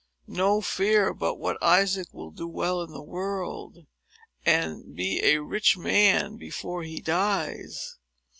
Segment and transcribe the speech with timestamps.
[0.25, 3.85] "No fear but what Isaac will do well in the world,
[4.43, 7.99] and be a rich man before he dies."